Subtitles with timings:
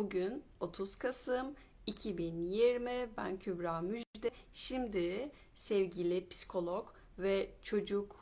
[0.00, 1.54] Bugün 30 Kasım
[1.86, 3.08] 2020.
[3.16, 4.30] Ben Kübra Müjde.
[4.54, 6.88] Şimdi sevgili psikolog
[7.18, 8.16] ve çocuk,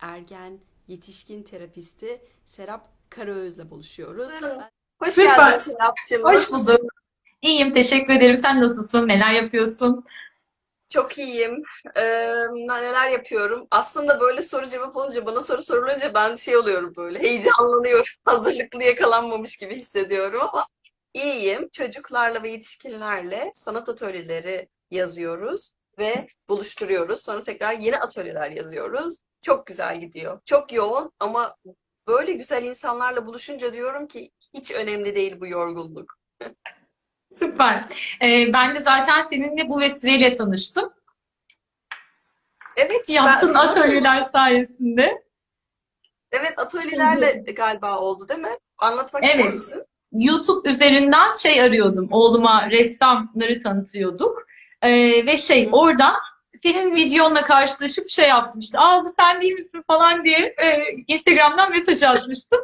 [0.00, 0.58] ergen,
[0.88, 4.32] yetişkin terapisti Serap Karaöz'le buluşuyoruz.
[5.02, 5.36] Hoş Süper.
[5.36, 6.22] geldin Serapcığım.
[6.22, 6.80] Hoş bulduk.
[7.42, 8.36] İyiyim, teşekkür ederim.
[8.36, 9.08] Sen nasılsın?
[9.08, 10.04] Neler yapıyorsun?
[10.88, 11.62] Çok iyiyim.
[11.96, 12.02] Ee,
[12.52, 13.66] neler yapıyorum?
[13.70, 18.04] Aslında böyle soru cevap olunca, bana soru sorulunca ben şey oluyorum böyle, heyecanlanıyorum.
[18.24, 20.66] Hazırlıklı yakalanmamış gibi hissediyorum ama
[21.14, 21.68] iyiyim.
[21.72, 27.22] Çocuklarla ve yetişkinlerle sanat atölyeleri yazıyoruz ve buluşturuyoruz.
[27.22, 29.16] Sonra tekrar yeni atölyeler yazıyoruz.
[29.42, 30.40] Çok güzel gidiyor.
[30.44, 31.56] Çok yoğun ama
[32.08, 36.18] böyle güzel insanlarla buluşunca diyorum ki hiç önemli değil bu yorgunluk.
[37.30, 37.84] Süper.
[38.22, 40.92] Ee, ben de zaten seninle bu vesileyle tanıştım.
[42.76, 43.80] Evet, Yaptığın ben nasıl?
[43.80, 45.24] atölyeler sayesinde.
[46.32, 48.58] Evet, atölyelerle galiba oldu değil mi?
[48.78, 49.52] Anlatmak ister Evet.
[49.52, 49.84] misin?
[50.14, 52.08] YouTube üzerinden şey arıyordum.
[52.10, 54.46] Oğluma ressamları tanıtıyorduk.
[54.82, 56.14] Ee, ve şey orada
[56.52, 58.78] senin videonla karşılaşıp şey yaptım işte.
[58.80, 62.60] Aa bu sen değil misin falan diye e, Instagram'dan mesaj atmıştım.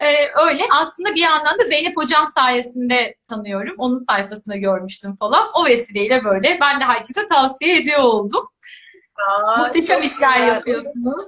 [0.00, 0.06] Ee,
[0.46, 0.62] öyle.
[0.70, 3.74] Aslında bir yandan da Zeynep Hocam sayesinde tanıyorum.
[3.78, 5.48] Onun sayfasında görmüştüm falan.
[5.54, 8.48] O vesileyle böyle ben de herkese tavsiye ediyor oldum.
[9.28, 10.48] Aa, Muhteşem işler güzel.
[10.48, 11.26] yapıyorsunuz.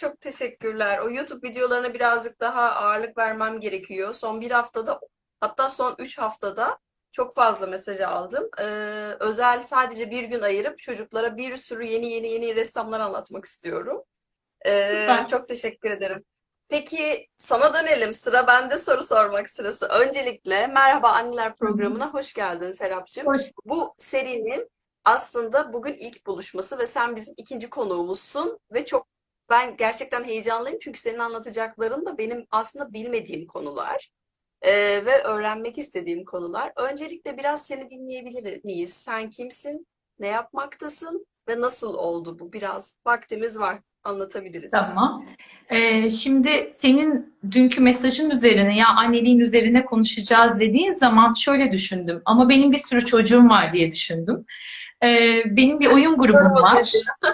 [0.00, 0.98] Çok teşekkürler.
[0.98, 4.14] O YouTube videolarına birazcık daha ağırlık vermem gerekiyor.
[4.14, 5.00] Son bir haftada,
[5.40, 6.78] hatta son üç haftada
[7.12, 8.48] çok fazla mesaj aldım.
[8.58, 8.64] Ee,
[9.20, 14.02] özel sadece bir gün ayırıp çocuklara bir sürü yeni yeni yeni ressamlar anlatmak istiyorum.
[14.66, 15.26] Ee, Süper.
[15.26, 16.24] çok teşekkür ederim.
[16.68, 18.14] Peki sana dönelim.
[18.14, 19.86] Sıra bende soru sormak sırası.
[19.86, 23.26] Öncelikle Merhaba Anneler programına hoş geldin Serapcığım.
[23.26, 24.70] Hoş Bu serinin
[25.04, 29.06] aslında bugün ilk buluşması ve sen bizim ikinci konuğumuzsun ve çok
[29.50, 34.10] ben gerçekten heyecanlıyım çünkü senin anlatacakların da benim aslında bilmediğim konular
[34.62, 34.72] Ee,
[35.06, 36.72] ve öğrenmek istediğim konular.
[36.76, 38.92] Öncelikle biraz seni dinleyebilir miyiz?
[38.92, 39.86] Sen kimsin?
[40.18, 41.26] Ne yapmaktasın?
[41.48, 42.52] Ve nasıl oldu bu?
[42.52, 43.78] Biraz vaktimiz var.
[44.04, 44.70] Anlatabiliriz.
[44.70, 45.24] Tamam.
[45.68, 52.22] Ee, şimdi senin dünkü mesajın üzerine ya anneliğin üzerine konuşacağız dediğin zaman şöyle düşündüm.
[52.24, 54.44] Ama benim bir sürü çocuğum var diye düşündüm.
[55.02, 56.92] Ee, benim bir oyun grubum var.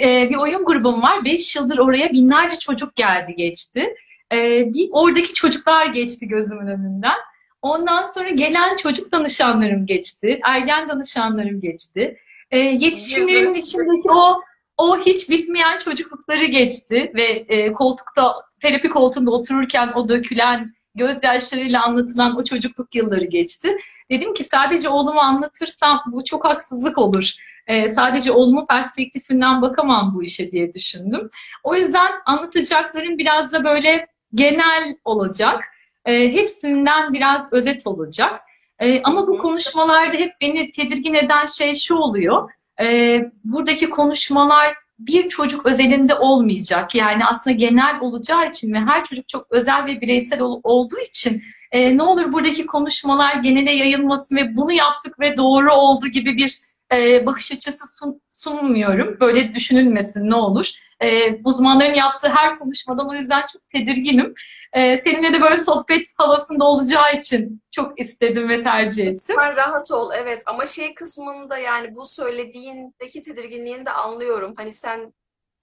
[0.00, 1.24] Ee, bir oyun grubum var.
[1.24, 3.94] Beş yıldır oraya binlerce çocuk geldi geçti.
[4.32, 7.18] Ee, bir oradaki çocuklar geçti gözümün önünden.
[7.62, 10.40] Ondan sonra gelen çocuk danışanlarım geçti.
[10.44, 12.18] Ergen danışanlarım geçti.
[12.50, 14.40] Ee, yetişkinlerin içindeki o
[14.76, 22.36] o hiç bitmeyen çocuklukları geçti ve e, koltukta terapi koltuğunda otururken o dökülen gözyaşlarıyla anlatılan
[22.36, 23.76] o çocukluk yılları geçti.
[24.10, 27.30] Dedim ki sadece oğlumu anlatırsam bu çok haksızlık olur.
[27.66, 31.28] E, sadece oğlumu perspektifinden bakamam bu işe diye düşündüm.
[31.62, 35.64] O yüzden anlatacaklarım biraz da böyle genel olacak.
[36.04, 38.40] E, hepsinden biraz özet olacak.
[38.78, 42.50] E, ama bu konuşmalarda hep beni tedirgin eden şey şu oluyor.
[42.80, 46.94] E, buradaki konuşmalar bir çocuk özelinde olmayacak.
[46.94, 51.42] Yani aslında genel olacağı için ve her çocuk çok özel ve bireysel ol- olduğu için
[51.72, 56.60] e, ne olur buradaki konuşmalar genele yayılmasın ve bunu yaptık ve doğru oldu gibi bir
[56.92, 59.20] e, bakış açısı sun- sunmuyorum.
[59.20, 60.70] Böyle düşünülmesin ne olur.
[61.00, 64.34] E, uzmanların yaptığı her konuşmadan o yüzden çok tedirginim.
[64.72, 69.18] E, seninle de böyle sohbet havasında olacağı için çok istedim ve tercih ettim.
[69.36, 74.54] Sen rahat ol evet ama şey kısmında yani bu söylediğindeki tedirginliğini de anlıyorum.
[74.56, 75.14] Hani sen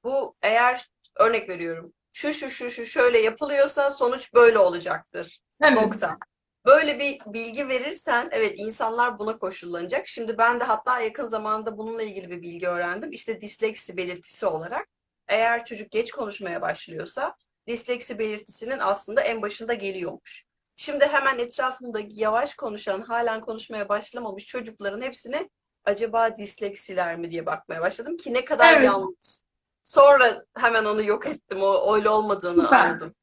[0.03, 0.88] bu eğer
[1.20, 5.40] örnek veriyorum şu şu şu şu şöyle yapılıyorsa sonuç böyle olacaktır.
[5.62, 5.74] Evet.
[5.74, 6.18] Nokta.
[6.66, 10.08] Böyle bir bilgi verirsen evet insanlar buna koşullanacak.
[10.08, 13.12] Şimdi ben de hatta yakın zamanda bununla ilgili bir bilgi öğrendim.
[13.12, 14.88] İşte disleksi belirtisi olarak
[15.28, 17.36] eğer çocuk geç konuşmaya başlıyorsa
[17.68, 20.44] disleksi belirtisinin aslında en başında geliyormuş.
[20.76, 25.50] Şimdi hemen etrafımda yavaş konuşan, halen konuşmaya başlamamış çocukların hepsine
[25.86, 28.86] acaba disleksiler mi diye bakmaya başladım ki ne kadar Evet.
[28.86, 29.40] yanlış.
[29.84, 31.62] Sonra hemen onu yok ettim.
[31.62, 32.78] O öyle olmadığını Süper.
[32.80, 33.16] anladım.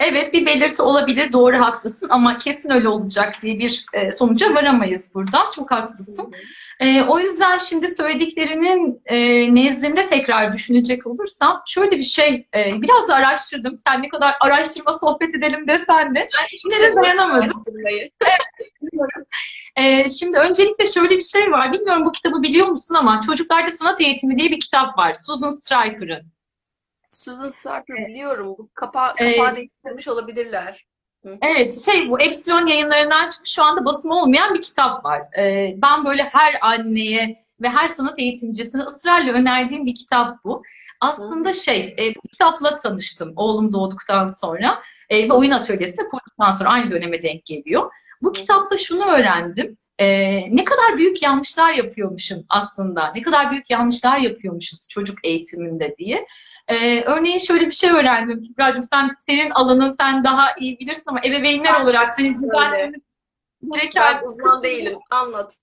[0.00, 5.14] Evet bir belirti olabilir doğru haklısın ama kesin öyle olacak diye bir e, sonuca varamayız
[5.14, 5.50] buradan.
[5.50, 6.32] Çok haklısın.
[6.80, 9.16] E, o yüzden şimdi söylediklerinin e,
[9.54, 13.78] nezdinde tekrar düşünecek olursam şöyle bir şey e, biraz da araştırdım.
[13.78, 16.28] Sen ne kadar araştırma sohbet edelim desen de
[16.64, 17.64] Yine de dayanamadım.
[20.18, 21.72] şimdi öncelikle şöyle bir şey var.
[21.72, 25.14] Bilmiyorum bu kitabı biliyor musun ama Çocuklarda Sanat Eğitimi diye bir kitap var.
[25.26, 26.33] Susan Stryker'ın.
[27.24, 28.46] Susan Sarkar biliyorum.
[28.58, 30.86] Bu kapa Ee, kapağı değiştirmiş olabilirler.
[31.42, 35.22] Evet, şey bu Epsilon yayınlarından çıkmış şu anda basımı olmayan bir kitap var.
[35.38, 40.62] Ee, ben böyle her anneye ve her sanat eğitimcisine ısrarla önerdiğim bir kitap bu.
[41.00, 46.50] Aslında şey, e, bu kitapla tanıştım oğlum doğduktan sonra e, ve oyun atölyesi kurduk olduktan
[46.58, 47.92] sonra aynı döneme denk geliyor.
[48.22, 49.78] Bu kitapta şunu öğrendim.
[49.98, 50.06] E,
[50.56, 53.12] ne kadar büyük yanlışlar yapıyormuşum aslında.
[53.16, 56.26] Ne kadar büyük yanlışlar yapıyormuşuz çocuk eğitiminde diye.
[56.68, 58.42] E, örneğin şöyle bir şey öğrendim.
[58.42, 63.02] Kübra'cığım sen senin alanın sen daha iyi bilirsin ama ebeveynler Sen olarak hani düzeltmemiz
[63.72, 64.98] gereken Ben uzman değilim.
[65.10, 65.54] Anlat.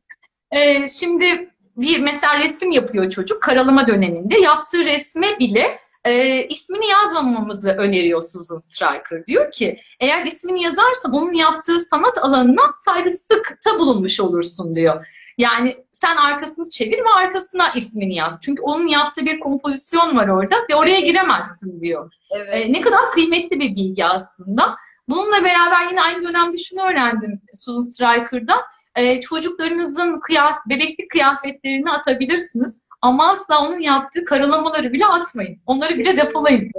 [0.50, 4.38] ee, şimdi bir mesela resim yapıyor çocuk karalama döneminde.
[4.38, 9.26] Yaptığı resme bile e, ismini yazmamamızı öneriyor Susan Stryker.
[9.26, 15.06] Diyor ki eğer ismini yazarsan onun yaptığı sanat alanına saygısızlıkta bulunmuş olursun diyor.
[15.38, 18.40] Yani sen arkasını çevir ve arkasına ismini yaz.
[18.44, 22.12] Çünkü onun yaptığı bir kompozisyon var orada ve oraya giremezsin diyor.
[22.36, 22.66] Evet.
[22.66, 24.76] E, ne kadar kıymetli bir bilgi aslında.
[25.08, 28.60] Bununla beraber yine aynı dönemde şunu öğrendim Susan Stryker'dan.
[28.96, 35.62] E, çocuklarınızın kıyaf bebeklik kıyafetlerini atabilirsiniz ama asla onun yaptığı karalamaları bile atmayın.
[35.66, 36.72] Onları bile depolayın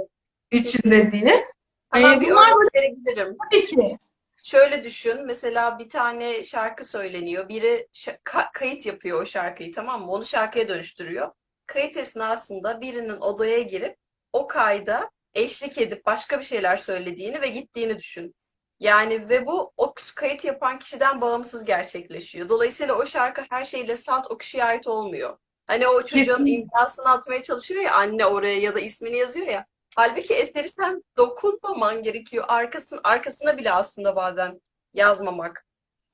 [0.50, 1.44] içinde diye.
[1.92, 3.36] Hemen Ee, bir bunlar verebilirim.
[3.50, 3.98] Tabii ki.
[4.44, 7.48] Şöyle düşün, mesela bir tane şarkı söyleniyor.
[7.48, 10.12] Biri şa- kayıt yapıyor o şarkıyı, tamam mı?
[10.12, 11.32] Onu şarkıya dönüştürüyor.
[11.66, 13.96] Kayıt esnasında birinin odaya girip
[14.32, 18.34] o kayda eşlik edip başka bir şeyler söylediğini ve gittiğini düşün.
[18.80, 22.48] Yani ve bu o kayıt yapan kişiden bağımsız gerçekleşiyor.
[22.48, 25.38] Dolayısıyla o şarkı her şeyle salt o kişiye ait olmuyor.
[25.70, 29.66] Hani o çocuğun imzasını atmaya çalışıyor ya anne oraya ya da ismini yazıyor ya.
[29.96, 32.44] Halbuki eseri sen dokunmaman gerekiyor.
[32.48, 34.60] Arkasın, arkasına bile aslında bazen
[34.94, 35.66] yazmamak.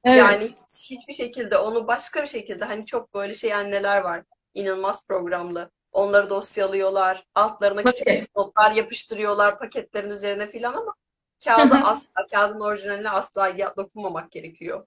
[0.05, 0.19] Evet.
[0.19, 4.23] Yani hiç- hiçbir şekilde onu başka bir şekilde hani çok böyle şey anneler var.
[4.55, 5.71] İnanılmaz programlı.
[5.93, 7.25] Onları dosyalıyorlar.
[7.35, 10.95] Altlarına küçük küçük notlar yapıştırıyorlar paketlerin üzerine filan ama
[11.45, 14.87] kağıda asla, kağıdın orijinaline asla dokunmamak gerekiyor.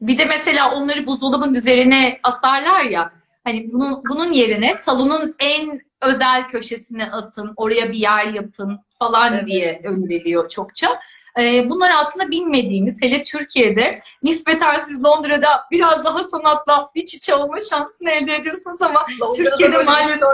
[0.00, 3.17] Bir de mesela onları buzdolabının üzerine asarlar ya.
[3.48, 9.46] Hani bunun bunun yerine salonun en özel köşesine asın, oraya bir yer yapın falan Evet.
[9.46, 11.00] diye öneriliyor çokça.
[11.38, 17.60] Ee, bunlar aslında bilmediğimiz, hele Türkiye'de nispeten siz Londra'da biraz daha sanatla iç içe olma
[17.60, 20.28] şansını elde ediyorsunuz ama Londra'da Türkiye'de maalesef-.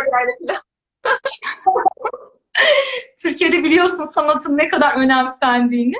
[3.22, 5.96] Türkiye'de biliyorsun sanatın ne kadar önemsendiğini.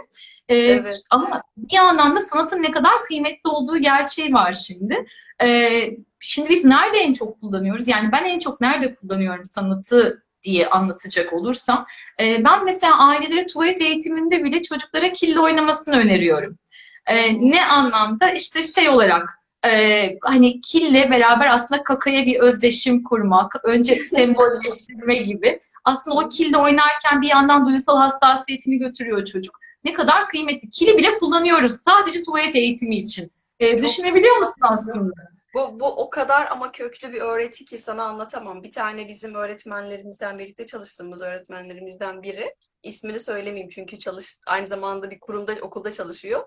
[0.49, 1.01] Ee, Evet.
[1.11, 5.05] Ama bir yandan da sanatın ne kadar kıymetli olduğu gerçeği var şimdi.
[5.43, 5.91] Ee,
[6.25, 7.89] şimdi biz nerede en çok kullanıyoruz?
[7.89, 11.87] Yani ben en çok nerede kullanıyorum sanatı diye anlatacak olursam.
[12.21, 16.59] Ee, ben mesela ailelere tuvalet eğitiminde bile çocuklara kille oynamasını öneriyorum.
[17.07, 18.31] Ee, ne anlamda?
[18.31, 25.61] İşte şey olarak e, hani kille beraber aslında kakaya bir özdeşim kurmak, önce sembolleştirme gibi.
[25.85, 29.55] Aslında o kille oynarken bir yandan duygusal hassasiyetini götürüyor çocuk.
[29.85, 30.71] Ne kadar kıymetli.
[30.71, 33.31] Kili bile kullanıyoruz sadece tuvalet eğitimi için.
[33.61, 35.13] Çok düşünebiliyor musun aslında?
[35.55, 38.63] Bu, bu o kadar ama köklü bir öğreti ki sana anlatamam.
[38.63, 42.55] Bir tane bizim öğretmenlerimizden birlikte çalıştığımız öğretmenlerimizden biri.
[42.83, 46.47] ismini söylemeyeyim çünkü çalış aynı zamanda bir kurumda okulda çalışıyor.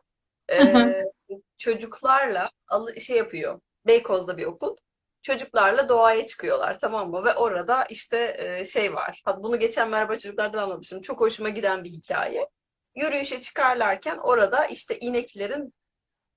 [0.52, 1.04] Ee,
[1.58, 2.50] çocuklarla
[3.02, 3.60] şey yapıyor.
[3.86, 4.76] Beykoz'da bir okul.
[5.22, 7.24] Çocuklarla doğaya çıkıyorlar tamam mı?
[7.24, 9.24] Ve orada işte e, şey var.
[9.38, 11.02] Bunu geçen merhaba çocuklardan anlamıştım.
[11.02, 12.48] Çok hoşuma giden bir hikaye.
[12.96, 15.74] Yürüyüşe çıkarlarken orada işte ineklerin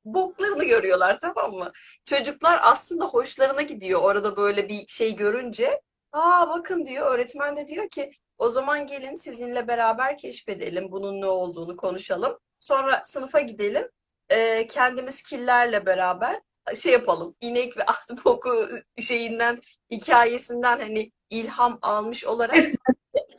[0.05, 1.71] boklarını görüyorlar tamam mı?
[2.05, 5.81] Çocuklar aslında hoşlarına gidiyor orada böyle bir şey görünce.
[6.13, 11.27] Aa bakın diyor öğretmen de diyor ki o zaman gelin sizinle beraber keşfedelim bunun ne
[11.27, 12.39] olduğunu konuşalım.
[12.59, 13.89] Sonra sınıfa gidelim.
[14.31, 16.41] Ee, kendimiz killerle beraber
[16.77, 17.37] şey yapalım.
[17.41, 19.61] İnek ve at boku şeyinden
[19.91, 22.65] hikayesinden hani ilham almış olarak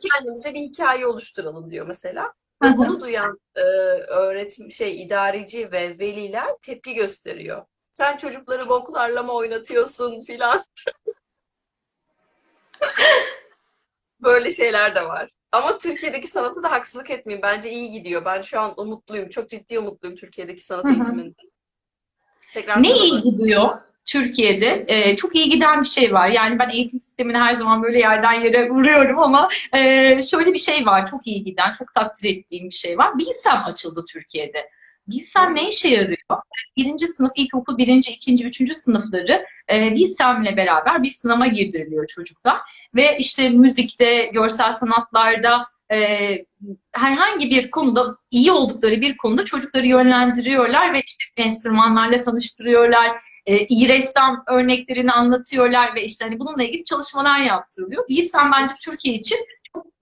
[0.00, 2.32] kendimize bir hikaye oluşturalım diyor mesela.
[2.62, 7.64] Ve bunu duyan e, öğretim şey idareci ve veliler tepki gösteriyor.
[7.92, 10.64] Sen çocukları boklarla mı oynatıyorsun filan.
[14.22, 15.30] Böyle şeyler de var.
[15.52, 17.42] Ama Türkiye'deki sanatı da haksızlık etmeyeyim.
[17.42, 18.24] Bence iyi gidiyor.
[18.24, 19.28] Ben şu an umutluyum.
[19.28, 21.34] Çok ciddi umutluyum Türkiye'deki sanat eğitiminden.
[22.54, 24.84] Tekrar Ne iyi gidiyor Türkiye'de?
[24.88, 26.28] Ee, çok iyi giden bir şey var.
[26.28, 30.86] Yani ben eğitim sistemini her zaman böyle yerden yere vuruyorum ama e, şöyle bir şey
[30.86, 31.06] var.
[31.06, 33.18] Çok iyi giden, çok takdir ettiğim bir şey var.
[33.18, 34.70] Bilsem açıldı Türkiye'de.
[35.08, 36.18] Bilsem ne işe yarıyor?
[36.76, 42.56] Birinci sınıf, ilkokul birinci, ikinci, üçüncü sınıfları e, Bilsem'le beraber bir sınava girdiriliyor çocuklar.
[42.94, 45.98] Ve işte müzikte, görsel sanatlarda, e,
[46.92, 53.18] herhangi bir konuda iyi oldukları bir konuda çocukları yönlendiriyorlar ve işte enstrümanlarla tanıştırıyorlar.
[53.46, 58.08] E, iyi ressam örneklerini anlatıyorlar ve işte hani bununla ilgili çalışmalar yaptırılıyor.
[58.08, 59.38] Bilsem bence Türkiye için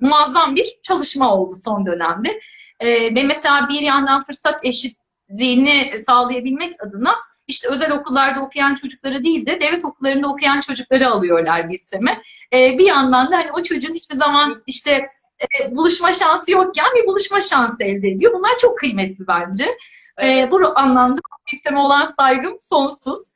[0.00, 2.40] muazzam bir çalışma oldu son dönemde.
[2.80, 7.14] E, ve mesela bir yandan fırsat eşitliğini sağlayabilmek adına
[7.47, 12.23] işte özel okullarda okuyan çocukları değil de devlet okullarında okuyan çocukları alıyorlar Bilsem'e.
[12.52, 15.09] E, bir yandan da hani o çocuğun hiçbir zaman işte
[15.40, 18.32] e, buluşma şansı yokken bir buluşma şansı elde ediyor.
[18.32, 19.64] Bunlar çok kıymetli bence.
[19.64, 20.52] E, Evet.
[20.52, 21.20] bu anlamda
[21.50, 23.35] sisteme olan saygım sonsuz.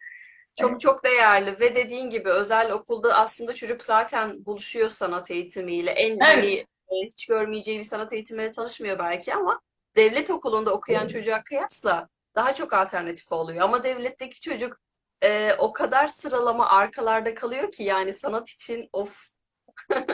[0.60, 5.90] Çok çok değerli ve dediğin gibi özel okulda aslında çocuk zaten buluşuyor sanat eğitimiyle.
[5.90, 6.66] En hani Evet.
[6.88, 9.60] e, hiç görmeyeceği bir sanat eğitimiyle tanışmıyor belki ama
[9.96, 13.60] devlet okulunda okuyan çocuğa kıyasla daha çok alternatifi oluyor.
[13.60, 14.80] Ama devletteki çocuk
[15.22, 19.24] e, o kadar sıralama arkalarda kalıyor ki yani sanat için of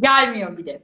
[0.00, 0.80] Gelmiyor bir de.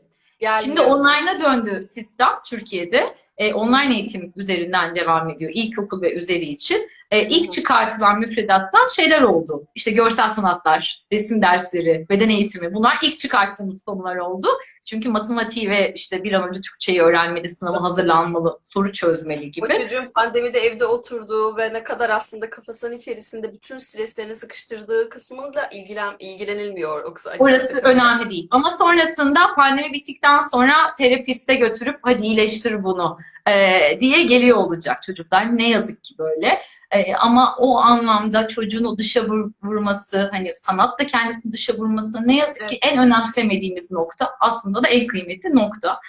[0.63, 0.97] Şimdi gelmiyor.
[0.97, 3.15] online'a döndü sistem Türkiye'de.
[3.37, 6.89] E, online eğitim üzerinden devam ediyor ilkokul ve üzeri için.
[7.13, 9.67] E, ilk çıkartılan müfredattan şeyler oldu.
[9.75, 12.75] İşte görsel sanatlar, resim dersleri, beden eğitimi.
[12.75, 14.49] Bunlar ilk çıkarttığımız konular oldu.
[14.87, 19.75] Çünkü matematiği ve işte bir an önce Türkçeyi öğrenmeli, sınava hazırlanmalı, soru çözmeli O gibi.
[19.77, 26.15] çocuğun pandemide evde oturduğu ve ne kadar aslında kafasının içerisinde bütün streslerini sıkıştırdığı kısmıyla ilgilen,
[26.19, 28.49] ilgilenilmiyor o kız Orası önemli değil.
[28.51, 35.57] Ama sonrasında pandemi bittikten sonra terapiste götürüp hadi iyileştir bunu e, diye geliyor olacak çocuklar.
[35.57, 36.59] Ne yazık ki böyle.
[36.91, 42.29] E, ama o anlamda çocuğun o dışa vur- vurması, hani sanat da kendisini dışa vurması
[42.29, 46.01] ne yazık ki en önemsemediğimiz nokta aslında da en kıymetli nokta.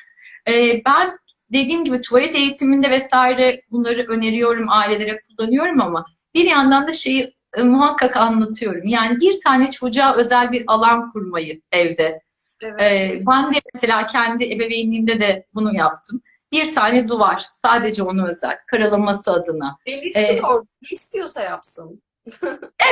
[0.50, 1.18] E, ben
[1.54, 7.64] dediğim gibi tuvalet eğitiminde vesaire bunları öneriyorum, ailelere kullanıyorum ama bir yandan da şeyi e,
[7.64, 8.88] muhakkak anlatıyorum.
[8.88, 12.22] Yani bir tane çocuğa özel bir alan kurmayı evde.
[12.62, 12.82] Evet.
[12.82, 16.22] E, ben de mesela kendi ebeveynliğimde de bunu yaptım.
[16.54, 19.78] Bir tane duvar, sadece ona özel, karalaması adına.
[19.88, 20.66] Delirsin Ee, orada.
[20.82, 22.02] Ne istiyorsa yapsın.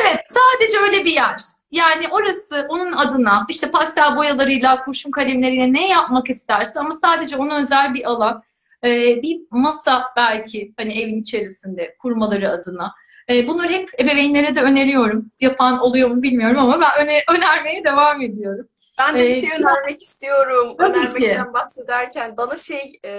[0.02, 1.42] Evet, sadece öyle bir yer.
[1.72, 7.58] Yani orası onun adına işte pastel boyalarıyla, kurşun kalemleriyle ne yapmak isterse ama sadece ona
[7.58, 8.42] özel bir alan.
[8.84, 12.94] Ee, bir masa belki hani evin içerisinde kurmaları adına.
[13.30, 15.26] Ee, bunları hep ebeveynlere de öneriyorum.
[15.40, 18.68] Yapan oluyor mu bilmiyorum ama ben öne- önermeye devam ediyorum.
[19.00, 20.76] Ben de bir Ee, şey önermek istiyorum.
[20.78, 23.12] Tabii Önermekten bahsederken bana şey e,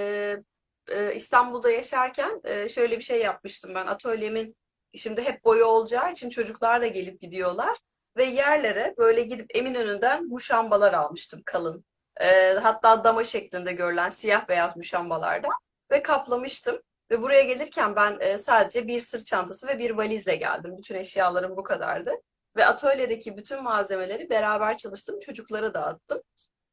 [0.88, 3.86] e, İstanbul'da yaşarken e, şöyle bir şey yapmıştım ben.
[3.86, 4.56] Atölyemin
[4.94, 7.78] şimdi hep boya olacağı için çocuklar da gelip gidiyorlar
[8.16, 11.84] ve yerlere böyle gidip Eminönü'nden muşambalar almıştım kalın.
[12.20, 15.52] E, hatta dama şeklinde görülen siyah beyaz muşambalardan
[15.90, 16.80] ve kaplamıştım.
[17.10, 20.74] Ve buraya gelirken ben e, sadece bir sırt çantası ve bir valizle geldim.
[20.78, 22.10] Bütün eşyalarım bu kadardı.
[22.56, 26.22] Ve atölyedeki bütün malzemeleri beraber çalıştım, çocuklara dağıttım.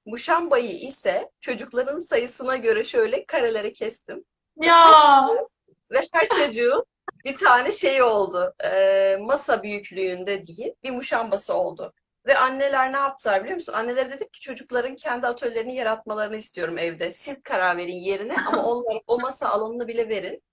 [0.06, 4.26] Muşambayı ise çocukların sayısına göre şöyle karelere kestim.
[4.58, 5.28] Ya
[5.92, 6.86] Ve her çocuğun
[7.26, 8.54] bir tane şey oldu.
[8.64, 11.94] e, masa büyüklüğünde değil, bir muşambası oldu.
[12.26, 13.74] Ve anneler ne yaptılar biliyor musun?
[13.74, 17.12] Annelere dedik ki çocukların kendi atölyelerini yaratmalarını istiyorum evde.
[17.12, 20.44] Siz karar verin yerine ama onlara o masa alanını bile verin.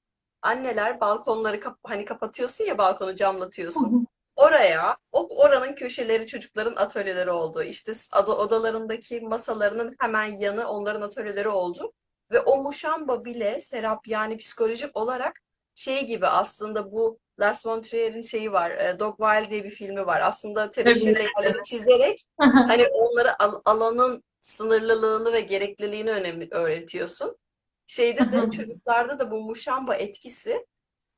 [0.42, 4.06] Anneler balkonları kap hani kapatıyorsun ya balkonu camlatıyorsun.
[4.37, 7.62] Oraya, o oranın köşeleri çocukların atölyeleri oldu.
[7.62, 7.93] İşte
[8.26, 11.93] odalarındaki masalarının hemen yanı onların atölyeleri oldu.
[12.33, 15.40] Ve o muşamba bile Serap yani psikolojik olarak
[15.75, 18.71] şey gibi aslında bu Lars von Trier'in şeyi var.
[18.71, 20.21] e, Dog Wild diye bir filmi var.
[20.21, 27.37] Aslında tebeşirle yerleri çizerek hani onları al- alanın sınırlılığını ve gerekliliğini önemli öğretiyorsun.
[27.87, 30.66] Şeyde de çocuklarda da bu muşamba etkisi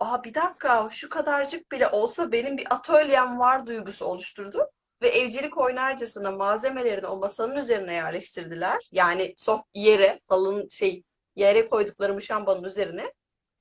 [0.01, 4.71] Aa bir dakika şu kadarcık bile olsa benim bir atölyem var duygusu oluşturdu.
[5.03, 8.89] Ve evcilik oynarcasına malzemelerini o masanın üzerine yerleştirdiler.
[8.93, 11.03] Yani sof yere, halının şey
[11.37, 13.13] yere koydukları muşambanın üzerine.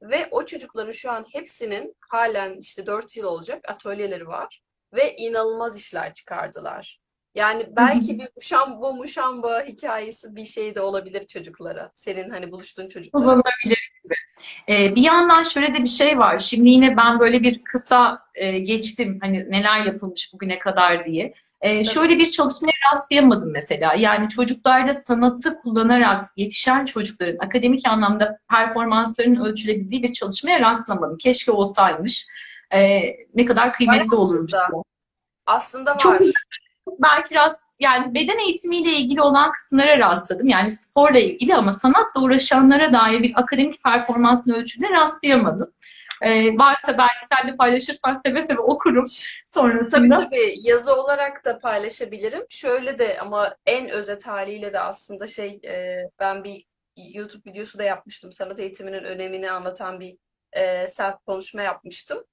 [0.01, 4.61] Ve o çocukların şu an hepsinin halen işte 4 yıl olacak atölyeleri var.
[4.93, 6.99] Ve inanılmaz işler çıkardılar.
[7.37, 11.91] Yani belki bir muşamba, muşamba hikayesi bir şey de olabilir çocuklara.
[11.93, 13.23] Senin hani buluştuğun çocuklara.
[13.23, 14.13] kullanılabilir gibi.
[14.69, 16.39] Ee, bir yandan şöyle de bir şey var.
[16.39, 21.33] Şimdi yine ben böyle bir kısa e, geçtim hani neler yapılmış bugüne kadar diye.
[21.61, 23.93] Ee, şöyle bir çalışmaya rastlayamadım mesela.
[23.93, 31.17] Yani çocuklarda sanatı kullanarak yetişen çocukların akademik anlamda performanslarının ölçülebildiği bir çalışmaya rastlamadım.
[31.17, 32.27] Keşke olsaymış.
[32.73, 32.99] Ee,
[33.35, 34.51] ne kadar kıymetli olurmuş.
[35.45, 35.99] Aslında var.
[35.99, 36.21] Çok
[36.99, 40.47] belki rast yani beden eğitimiyle ilgili olan kısımlara rastladım.
[40.47, 45.73] Yani sporla ilgili ama sanatla uğraşanlara dair bir akademik performansın ölçüde rastlayamadım.
[46.21, 50.15] Ee, varsa belki sen de paylaşırsan seve seve okurum Tabii sonrasında.
[50.23, 52.45] tabii yazı olarak da paylaşabilirim.
[52.49, 56.65] Şöyle de ama en özet haliyle de aslında şey e, ben bir
[56.97, 58.31] YouTube videosu da yapmıştım.
[58.31, 60.17] Sanat eğitiminin önemini anlatan bir
[60.53, 62.23] e, self konuşma yapmıştım.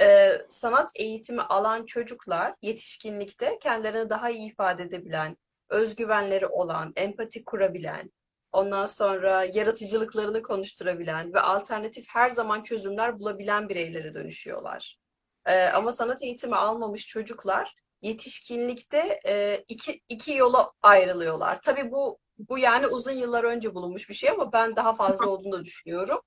[0.00, 5.36] E, sanat eğitimi alan çocuklar yetişkinlikte kendilerini daha iyi ifade edebilen,
[5.70, 8.12] özgüvenleri olan, empati kurabilen,
[8.52, 14.98] ondan sonra yaratıcılıklarını konuşturabilen ve alternatif her zaman çözümler bulabilen bireylere dönüşüyorlar.
[15.46, 21.60] Ee, ama sanat eğitimi almamış çocuklar yetişkinlikte e, iki, iki yola ayrılıyorlar.
[21.62, 25.52] Tabii bu Bu yani uzun yıllar önce bulunmuş bir şey ama ben daha fazla olduğunu
[25.52, 26.20] da düşünüyorum.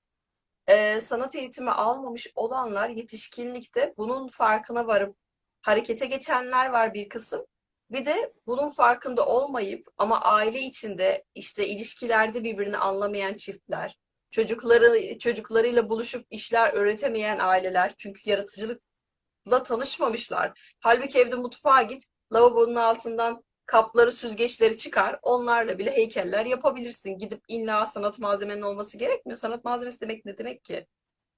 [0.70, 5.16] Ee, sanat eğitimi almamış olanlar yetişkinlikte bunun farkına varıp
[5.62, 7.46] harekete geçenler var bir kısım.
[7.90, 13.98] Bir de bunun farkında olmayıp ama aile içinde işte ilişkilerde birbirini anlamayan çiftler,
[14.30, 20.74] çocukları çocuklarıyla buluşup işler öğretemeyen aileler çünkü yaratıcılıkla tanışmamışlar.
[20.80, 25.18] Halbuki evde mutfağa git, lavabonun altından kapları, süzgeçleri çıkar.
[25.22, 27.18] Onlarla bile heykeller yapabilirsin.
[27.18, 29.36] Gidip illa sanat malzemenin olması gerekmiyor.
[29.38, 30.86] Sanat malzemesi demek ne demek ki?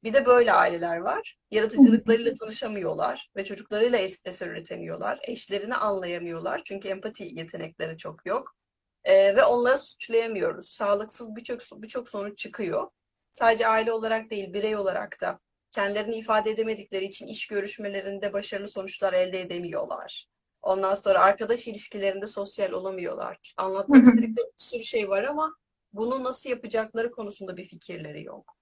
[0.04, 1.36] Bir de böyle aileler var.
[1.50, 5.20] Yaratıcılıklarıyla tanışamıyorlar ve çocuklarıyla es- eser üretemiyorlar.
[5.22, 8.56] Eşlerini anlayamıyorlar çünkü empati yetenekleri çok yok.
[9.04, 10.68] Ee, ve onları suçlayamıyoruz.
[10.70, 12.88] Sağlıksız birçok birçok sonuç çıkıyor.
[13.32, 15.40] Sadece aile olarak değil, birey olarak da
[15.72, 20.31] kendilerini ifade edemedikleri için iş görüşmelerinde başarılı sonuçlar elde edemiyorlar.
[20.62, 23.38] Ondan sonra arkadaş ilişkilerinde sosyal olamıyorlar.
[23.56, 25.54] Anlatmak istedikleri bir sürü şey var ama
[25.92, 28.56] bunu nasıl yapacakları konusunda bir fikirleri yok.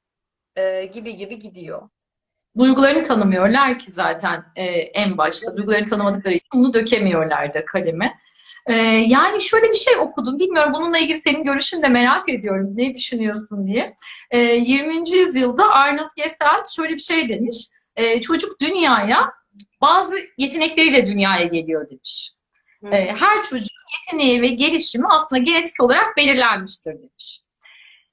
[0.57, 1.88] Ee, gibi gibi gidiyor.
[2.59, 5.57] Duygularını tanımıyorlar ki zaten e, en başta.
[5.57, 8.14] Duygularını tanımadıkları için bunu dökemiyorlar da kaleme.
[8.66, 8.75] E,
[9.07, 10.38] yani şöyle bir şey okudum.
[10.38, 12.73] Bilmiyorum bununla ilgili senin görüşünü de merak ediyorum.
[12.75, 13.95] Ne düşünüyorsun diye.
[14.30, 15.11] E, 20.
[15.11, 17.66] yüzyılda Arnold Gesell şöyle bir şey demiş.
[17.97, 19.33] E, çocuk dünyaya
[19.80, 22.30] bazı yetenekleriyle dünyaya geliyor demiş.
[22.80, 27.40] Hı E, her çocuğun yeteneği ve gelişimi aslında genetik olarak belirlenmiştir demiş.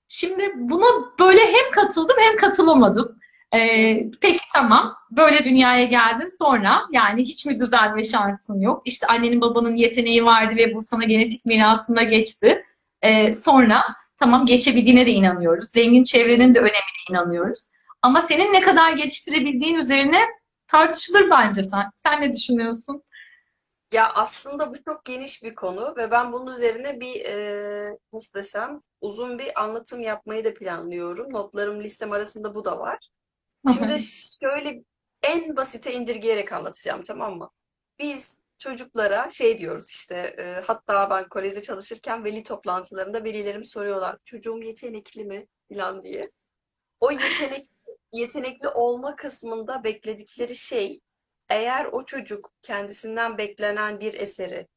[0.08, 0.86] Şimdi buna
[1.20, 3.20] böyle hem katıldım hem katılamadım.
[3.53, 8.82] Ee, peki tamam böyle dünyaya geldin sonra yani hiç mi düzelme şansın yok?
[8.86, 12.63] İşte annenin babanın yeteneği vardı ve bu sana genetik mirasında geçti.
[13.01, 13.84] Ee, sonra
[14.20, 15.70] tamam geçebildiğine de inanıyoruz.
[15.70, 17.72] Zengin çevrenin de önemine inanıyoruz.
[18.01, 20.20] Ama senin ne kadar geliştirebildiğin üzerine
[20.68, 21.92] tartışılır bence sen.
[21.96, 23.04] Sen ne düşünüyorsun?
[23.92, 28.82] Ya aslında bu çok geniş bir konu ve ben bunun üzerine bir e, nasıl desem
[29.02, 31.34] uzun bir anlatım yapmayı da planlıyorum.
[31.34, 33.10] Notlarım listem arasında bu da var.
[33.74, 34.00] Şimdi
[34.44, 34.84] şöyle
[35.24, 37.50] en basite indirgeyerek anlatacağım tamam mı?
[38.00, 44.62] Biz çocuklara şey diyoruz işte e, hatta ben kolejde çalışırken veli toplantılarında velilerim soruyorlar çocuğum
[44.64, 46.32] yetenekli mi falan diye.
[47.00, 47.66] O yetenek
[48.18, 51.00] yetenekli olma kısmında bekledikleri şey
[51.50, 54.68] eğer o çocuk kendisinden beklenen bir eseri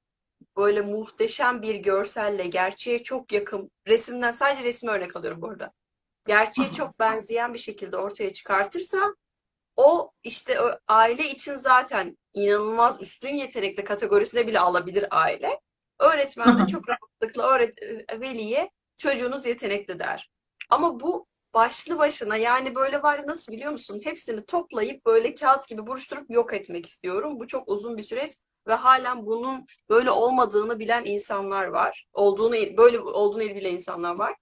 [0.56, 5.72] böyle muhteşem bir görselle gerçeğe çok yakın resimden sadece resmi örnek alıyorum bu arada.
[6.26, 9.14] Gerçeğe çok benzeyen bir şekilde ortaya çıkartırsa
[9.76, 15.60] o işte o aile için zaten inanılmaz üstün yetenekli kategorisine bile alabilir aile.
[15.98, 17.82] Öğretmen de çok rahatlıkla öğret
[18.20, 20.30] veliye çocuğunuz yetenekli der.
[20.70, 24.00] Ama bu başlı başına yani böyle var nasıl biliyor musun?
[24.04, 27.40] Hepsini toplayıp böyle kağıt gibi buruşturup yok etmek istiyorum.
[27.40, 28.32] Bu çok uzun bir süreç
[28.66, 32.06] ve halen bunun böyle olmadığını bilen insanlar var.
[32.12, 34.36] Olduğunu böyle olduğunu bilen insanlar var.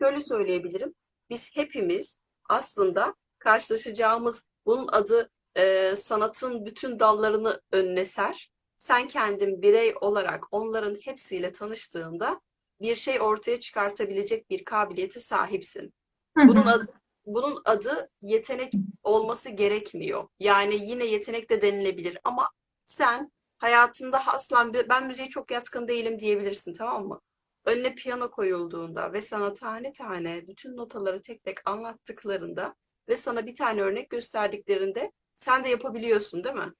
[0.00, 0.94] Şöyle söyleyebilirim.
[1.30, 8.50] Biz hepimiz aslında karşılaşacağımız bunun adı e, sanatın bütün dallarını önüne ser.
[8.76, 12.40] Sen kendin birey olarak onların hepsiyle tanıştığında
[12.80, 15.94] bir şey ortaya çıkartabilecek bir kabiliyete sahipsin.
[16.36, 16.86] Bunun adı
[17.26, 20.28] bunun adı yetenek olması gerekmiyor.
[20.40, 22.50] Yani yine yetenek de denilebilir ama
[22.86, 27.20] sen hayatında aslan ben müziğe çok yatkın değilim diyebilirsin tamam mı?
[27.64, 32.74] Önüne piyano koyulduğunda ve sana tane tane bütün notaları tek tek anlattıklarında
[33.08, 36.72] ve sana bir tane örnek gösterdiklerinde sen de yapabiliyorsun değil mi?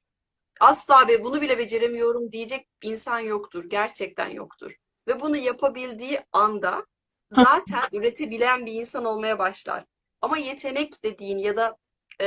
[0.60, 3.64] Asla be bunu bile beceremiyorum diyecek insan yoktur.
[3.64, 4.76] Gerçekten yoktur.
[5.08, 6.86] Ve bunu yapabildiği anda
[7.32, 9.84] zaten üretebilen bir insan olmaya başlar.
[10.20, 11.76] Ama yetenek dediğin ya da
[12.20, 12.26] e,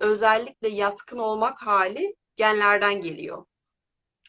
[0.00, 3.44] özellikle yatkın olmak hali genlerden geliyor.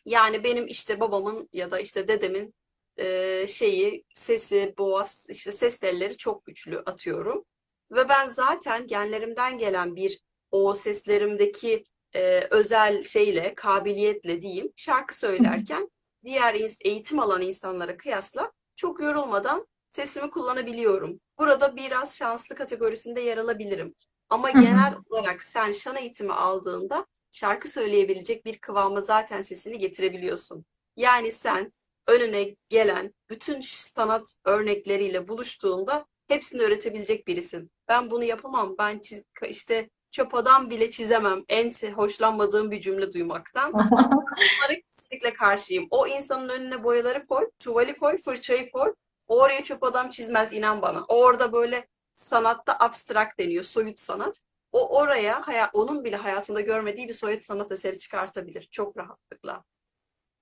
[0.06, 2.56] Yani benim işte babamın ya da işte dedemin
[2.98, 7.46] e, şeyi, sesi, boğaz, işte ses telleri çok güçlü atıyorum.
[7.92, 10.20] Ve ben zaten genlerimden gelen bir
[10.52, 11.84] o seslerimdeki
[12.16, 15.90] e, özel şeyle, kabiliyetle diyeyim, şarkı söylerken
[16.24, 21.20] diğer eğitim alan insanlara kıyasla çok yorulmadan sesimi kullanabiliyorum.
[21.38, 23.96] Burada biraz şanslı kategorisinde yer alabilirim.
[24.30, 30.66] Ama genel olarak sen şan eğitimi aldığında şarkı söyleyebilecek bir kıvama zaten sesini getirebiliyorsun.
[30.96, 31.74] Yani sen
[32.08, 37.72] önüne gelen bütün sanat örnekleriyle buluştuğunda hepsini öğretebilecek birisin.
[37.88, 38.76] Ben bunu yapamam.
[38.80, 41.44] Ben çiz, işte çöp adam bile çizemem.
[41.50, 43.74] En hoşlanmadığım bir cümle duymaktan.
[44.38, 45.88] Bunlara kesinlikle karşıyım.
[45.90, 48.94] O insanın önüne boyaları koy, tuvali koy, fırçayı koy.
[49.28, 51.06] Oraya çöp adam çizmez inan bana.
[51.08, 54.40] Orada böyle sanatta abstrakt deniyor, soyut sanat.
[54.72, 59.64] O oraya onun bile hayatında görmediği bir soyut sanat eseri çıkartabilir çok rahatlıkla.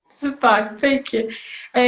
[0.10, 1.30] Süper, peki.
[1.76, 1.82] Ee,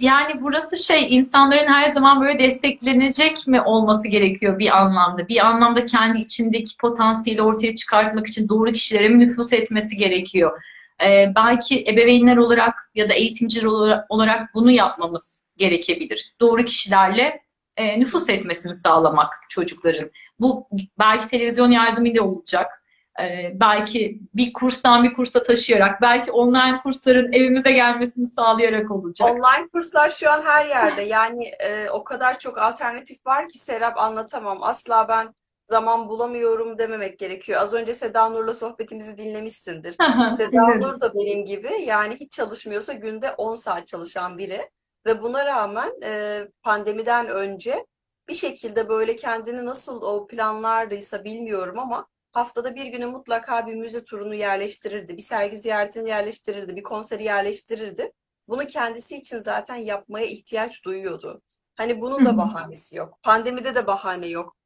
[0.00, 5.28] yani burası şey, insanların her zaman böyle desteklenecek mi olması gerekiyor bir anlamda?
[5.28, 10.62] Bir anlamda kendi içindeki potansiyeli ortaya çıkartmak için doğru kişilere mi nüfuz etmesi gerekiyor?
[11.02, 13.66] Ee, belki ebeveynler olarak ya da eğitimciler
[14.08, 16.34] olarak, bunu yapmamız gerekebilir.
[16.40, 17.40] Doğru kişilerle
[17.76, 20.10] e, nüfus etmesini sağlamak çocukların.
[20.40, 22.82] Bu belki televizyon yardımıyla olacak.
[23.20, 29.30] Ee, belki bir kurstan bir kursa taşıyarak, belki online kursların evimize gelmesini sağlayarak olacak.
[29.30, 31.02] Online kurslar şu an her yerde.
[31.02, 34.62] Yani e, o kadar çok alternatif var ki Serap anlatamam.
[34.62, 35.34] Asla ben
[35.68, 37.60] zaman bulamıyorum dememek gerekiyor.
[37.60, 39.96] Az önce Seda Nur'la sohbetimizi dinlemişsindir.
[40.36, 40.66] Seda.
[40.80, 44.70] Nur da benim gibi yani hiç çalışmıyorsa günde 10 saat çalışan biri.
[45.06, 47.86] Ve buna rağmen e, pandemiden önce
[48.28, 54.04] bir şekilde böyle kendini nasıl o planlardıysa bilmiyorum ama haftada bir günü mutlaka bir müze
[54.04, 55.16] turunu yerleştirirdi.
[55.16, 56.76] Bir sergi ziyaretini yerleştirirdi.
[56.76, 58.12] Bir konseri yerleştirirdi.
[58.48, 61.42] Bunu kendisi için zaten yapmaya ihtiyaç duyuyordu.
[61.74, 63.18] Hani bunun da bahanesi yok.
[63.22, 64.56] Pandemide de bahane yok.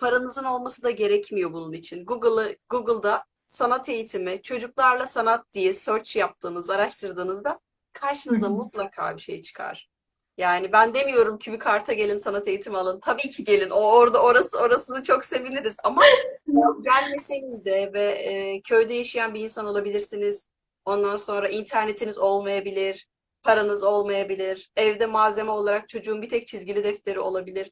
[0.00, 2.04] Paranızın olması da gerekmiyor bunun için.
[2.04, 7.60] Google'ı, Google'da sanat eğitimi, çocuklarla sanat diye search yaptığınız, araştırdığınızda
[7.92, 9.88] karşınıza mutlaka bir şey çıkar.
[10.38, 13.00] Yani ben demiyorum ki bir karta gelin sanat eğitimi alın.
[13.00, 13.70] Tabii ki gelin.
[13.70, 16.02] O orada orası orasını çok seviniriz ama
[16.84, 20.46] gelmeseniz de ve e, köyde yaşayan bir insan olabilirsiniz.
[20.84, 23.08] Ondan sonra internetiniz olmayabilir,
[23.42, 24.70] paranız olmayabilir.
[24.76, 27.70] Evde malzeme olarak çocuğun bir tek çizgili defteri olabilir.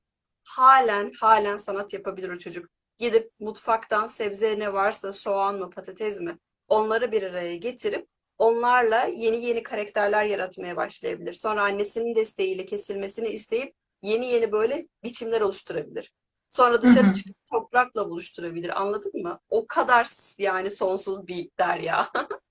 [0.51, 2.67] Halen halen sanat yapabilir o çocuk.
[2.99, 8.07] Gidip mutfaktan sebze ne varsa soğan mı patates mi onları bir araya getirip
[8.39, 11.33] onlarla yeni yeni karakterler yaratmaya başlayabilir.
[11.33, 16.13] Sonra annesinin desteğiyle kesilmesini isteyip yeni yeni böyle biçimler oluşturabilir.
[16.49, 18.81] Sonra dışarı çıkıp toprakla buluşturabilir.
[18.81, 19.41] Anladın mı?
[19.49, 20.09] O kadar
[20.39, 22.11] yani sonsuz bir derya.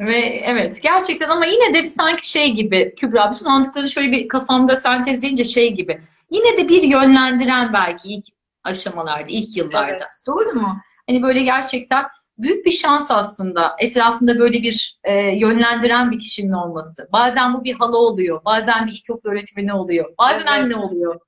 [0.00, 4.28] Ve evet gerçekten ama yine de bir sanki şey gibi Kübra bütün anlattıkları şöyle bir
[4.28, 5.98] kafamda sentezleyince şey gibi.
[6.30, 8.24] Yine de bir yönlendiren belki ilk
[8.64, 9.90] aşamalarda, ilk yıllarda.
[9.90, 10.02] Evet.
[10.26, 10.76] Doğru mu?
[11.06, 12.06] Hani böyle gerçekten
[12.38, 17.08] büyük bir şans aslında etrafında böyle bir e, yönlendiren bir kişinin olması.
[17.12, 20.48] Bazen bu bir hala oluyor, bazen bir ilkokul öğretmeni oluyor, bazen Evet.
[20.48, 21.20] anne oluyor,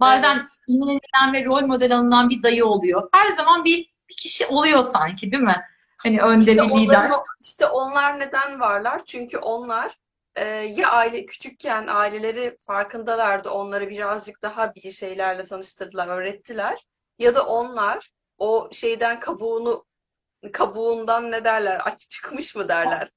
[0.00, 0.48] bazen Evet.
[0.68, 3.08] ilgilenen ve rol model alınan bir dayı oluyor.
[3.12, 3.76] Her zaman bir,
[4.10, 5.56] bir kişi oluyor sanki değil mi?
[6.02, 7.10] Hani önde İşte bir onların lider.
[7.10, 9.04] o- işte onlar neden varlar?
[9.04, 9.96] Çünkü onlar
[10.34, 13.50] e, ya aile küçükken aileleri farkındalardı.
[13.50, 16.86] Onları birazcık daha bir şeylerle tanıştırdılar, öğrettiler.
[17.18, 19.86] Ya da onlar o şeyden kabuğunu
[20.52, 21.80] kabuğundan ne derler?
[21.84, 23.08] Aç çıkmış mı derler?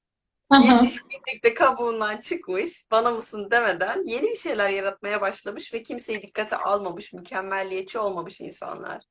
[0.64, 7.12] Yetişkinlikte kabuğundan çıkmış, bana mısın demeden yeni bir şeyler yaratmaya başlamış ve kimseyi dikkate almamış,
[7.12, 9.04] mükemmelliyetçi olmamış insanlar.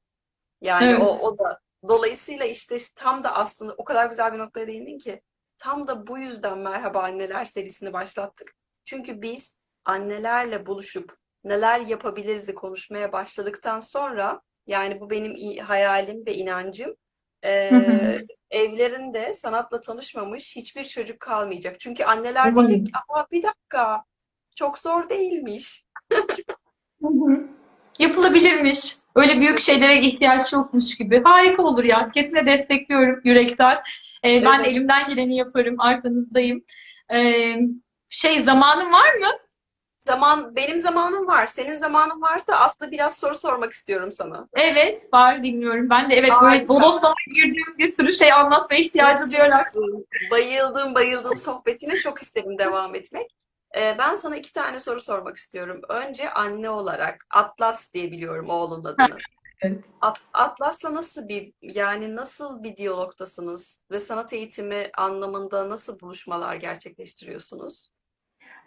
[0.62, 1.19] Yani o, Evet.
[1.23, 5.21] o da dolayısıyla işte tam da aslında o kadar güzel bir noktaya değindin ki
[5.57, 8.53] tam da bu yüzden Merhaba Anneler serisini başlattık.
[8.85, 11.13] Çünkü biz annelerle buluşup
[11.43, 16.95] neler yapabiliriz'i konuşmaya başladıktan sonra yani bu benim hayalim ve inancım
[17.43, 21.79] eee, evlerinde sanatla tanışmamış hiçbir çocuk kalmayacak.
[21.79, 24.03] Çünkü anneler diyecek ki ama bir dakika
[24.55, 25.83] çok zor değilmiş.
[27.99, 28.93] Yapılabilirmiş.
[29.15, 31.23] Öyle büyük şeylere ihtiyaç yokmuş gibi.
[31.23, 32.12] Harika olur ya.
[32.13, 33.77] Kesinlikle destekliyorum yürekten.
[34.25, 34.67] Ee, ben Evet.
[34.67, 35.75] elimden geleni yaparım.
[35.79, 36.63] Arkanızdayım.
[37.13, 37.55] Ee,
[38.09, 39.29] şey zamanın var mı?
[39.99, 41.47] Zaman benim zamanım var.
[41.47, 44.47] Senin zamanın varsa aslında biraz soru sormak istiyorum sana.
[44.53, 45.89] Evet, var dinliyorum.
[45.89, 46.67] Ben de evet böyle Harika.
[46.67, 49.75] bodoslama girdiğim bir sürü şey anlatma ihtiyacı duyarak.
[49.75, 50.07] Müthişsin.
[50.31, 51.95] Bayıldım, bayıldım sohbetine.
[51.99, 53.31] Çok isterim devam etmek.
[53.77, 55.82] Ee, ben sana iki tane soru sormak istiyorum.
[55.89, 59.17] Önce anne olarak Atlas diye biliyorum oğlunun adını.
[59.62, 59.86] Evet.
[60.01, 67.89] At- Atlas'la nasıl bir yani nasıl bir diyalogtasınız ve sanat eğitimi anlamında nasıl buluşmalar gerçekleştiriyorsunuz?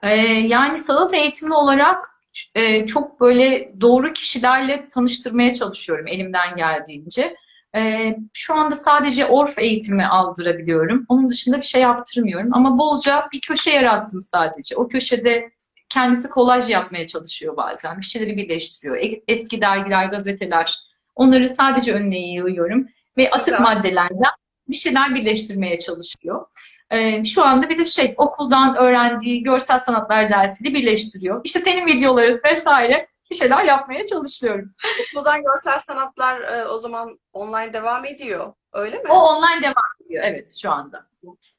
[0.03, 2.11] Ee, yani sanat eğitimi olarak
[2.55, 7.37] e, çok böyle doğru kişilerle tanıştırmaya çalışıyorum elimden geldiğince.
[7.77, 11.05] Ee, şu anda sadece orf eğitimi aldırabiliyorum.
[11.09, 12.49] Onun dışında bir şey yaptırmıyorum.
[12.53, 14.77] Ama bolca bir köşe yarattım sadece.
[14.77, 15.51] O köşede
[15.89, 17.99] kendisi kolaj yapmaya çalışıyor bazen.
[17.99, 18.97] Bir şeyleri birleştiriyor.
[18.97, 20.79] E- Eski dergiler, gazeteler.
[21.15, 22.87] Onları sadece önüne yığıyorum.
[23.17, 23.61] Ve atık Güzel.
[23.61, 24.31] maddelerden
[24.69, 26.47] bir şeyler birleştirmeye çalışıyor.
[26.91, 31.41] Ee, şu anda bir de şey okuldan öğrendiği görsel sanatlar dersiyle birleştiriyor.
[31.45, 34.75] İşte senin videoların vesaire bir şeyler yapmaya çalışıyorum.
[35.11, 38.53] Okuldan görsel sanatlar e, o zaman online devam ediyor.
[38.73, 39.11] Öyle mi?
[39.12, 41.07] O online devam ediyor evet şu anda.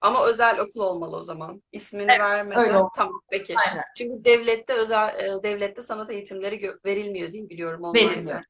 [0.02, 1.64] Ama özel okul olmalı o zaman.
[1.72, 2.64] İsmini Evet, vermeden.
[2.64, 2.78] öyle.
[2.96, 3.56] Tamam, peki.
[3.58, 8.10] Aynen Çünkü devlette özel e, devlette sanat eğitimleri gö- verilmiyor diye biliyorum online'da.
[8.12, 8.44] verilmiyor.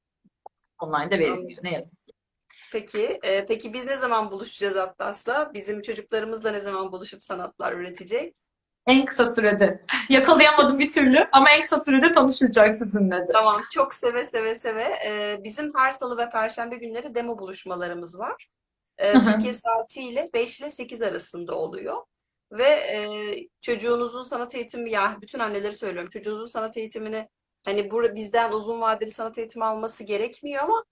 [0.79, 2.13] Online'da verilmiyor ne yazık ki.
[2.71, 5.53] Peki, e, peki biz ne zaman buluşacağız Atlas'la?
[5.53, 8.35] Bizim çocuklarımızla ne zaman buluşup sanatlar üretecek?
[8.87, 9.81] En kısa sürede.
[10.09, 13.31] Yakalayamadım bir türlü ama en kısa sürede tanışacak sizinle de.
[13.33, 14.83] Tamam, çok seve seve seve.
[14.83, 18.47] Ee, bizim her salı ve perşembe günleri demo buluşmalarımız var.
[18.97, 19.13] Ee.
[19.13, 21.97] Türkiye saatiyle 5 ile 8 arasında oluyor.
[22.51, 22.99] Ve e,
[23.61, 27.29] çocuğunuzun sanat eğitimi, ya bütün anneleri söylüyorum, çocuğunuzun sanat eğitimini
[27.65, 30.83] hani burada bizden uzun vadeli sanat eğitimi alması gerekmiyor ama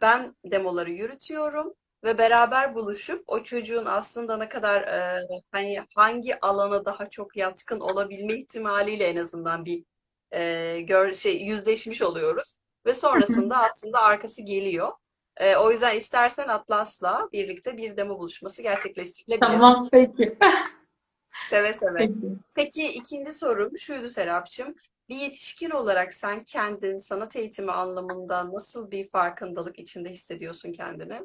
[0.00, 1.74] ben demoları yürütüyorum
[2.06, 7.80] ve beraber buluşup o çocuğun aslında ne kadar e, hani hangi alana daha çok yatkın
[7.80, 9.84] olabilme ihtimaliyle en azından bir
[10.30, 12.54] e, gör şey yüzleşmiş oluyoruz
[12.86, 14.92] ve sonrasında aslında arkası geliyor.
[15.36, 19.40] E, o yüzden istersen Atlas'la birlikte bir demo buluşması gerçekleştirilebilir.
[19.40, 20.38] Tamam, peki.
[21.50, 21.98] Seve seve.
[21.98, 22.14] Peki.
[22.54, 24.74] Peki ikinci sorum şuydu Serapcığım.
[25.08, 31.20] Bir yetişkin olarak sen kendin sanat eğitimi anlamında nasıl bir farkındalık içinde hissediyorsun kendini?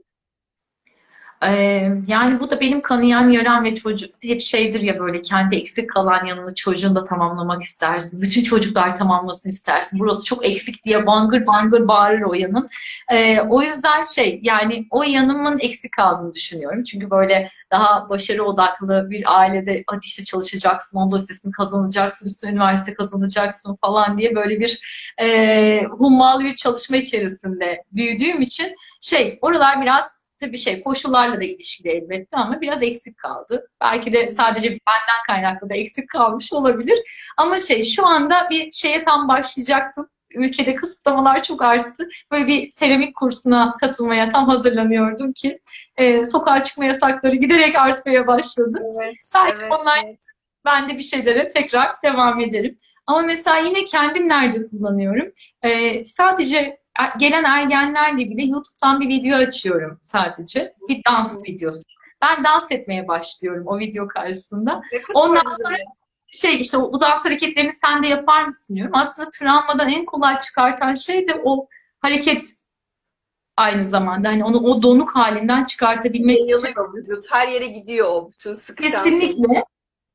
[1.43, 5.89] Ee, yani bu da benim kanayan yaram ve çocuk hep şeydir ya böyle kendi eksik
[5.89, 8.21] kalan yanını çocuğun da tamamlamak istersin.
[8.21, 9.99] Bütün çocuklar tamamlasın istersin.
[9.99, 12.67] Burası çok eksik diye bangır bangır bağırır o yanın.
[13.11, 16.83] Ee, o yüzden şey yani o yanımın eksik kaldığını düşünüyorum.
[16.83, 22.93] Çünkü böyle daha başarı odaklı bir ailede hadi işte çalışacaksın, onda sesini kazanacaksın, üstüne üniversite
[22.93, 24.79] kazanacaksın falan diye böyle bir
[25.21, 31.89] e, hummalı bir çalışma içerisinde büyüdüğüm için şey oralar biraz tabii şey koşullarla da ilişkili
[31.89, 33.67] elbette ama biraz eksik kaldı.
[33.81, 36.99] Belki de sadece benden kaynaklı da eksik kalmış olabilir.
[37.37, 40.07] Ama şey şu anda bir şeye tam başlayacaktım.
[40.35, 42.09] Ülkede kısıtlamalar çok arttı.
[42.31, 45.57] Böyle bir seramik kursuna katılmaya tam hazırlanıyordum ki
[45.97, 48.79] e, sokağa çıkma yasakları giderek artmaya başladı.
[49.03, 50.25] Evet, Belki evet, online evet.
[50.65, 52.77] ben de bir şeylere tekrar devam ederim.
[53.07, 55.31] Ama mesela yine kendim nerede kullanıyorum?
[55.63, 56.80] Ee, sadece
[57.19, 60.75] gelen ergenlerle bile YouTube'dan bir video açıyorum sadece.
[60.89, 61.83] Bir dans videosu.
[62.21, 64.81] Ben dans etmeye başlıyorum o video karşısında.
[65.13, 65.77] Ondan sonra
[66.31, 68.95] şey işte bu dans hareketlerini sen de yapar mısın diyorum.
[68.95, 71.67] Aslında travmadan en kolay çıkartan şey de o
[71.99, 72.43] hareket
[73.57, 74.29] aynı zamanda.
[74.29, 76.73] Hani onu o donuk halinden çıkartabilmek için.
[76.93, 77.31] Vücut.
[77.31, 79.03] Her yere gidiyor o bütün sıkışan.
[79.03, 79.63] Kesinlikle.